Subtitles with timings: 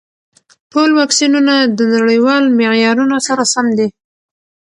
[0.71, 3.87] ټول واکسینونه د نړیوال معیارونو سره سم دي.